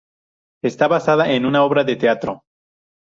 Está 0.63 0.87
basada 0.87 1.31
en 1.31 1.45
una 1.45 1.63
obra 1.63 1.83
de 1.83 1.95
teatro. 1.95 2.43